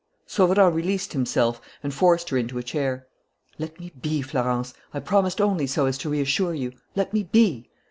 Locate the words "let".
3.59-3.79, 6.95-7.13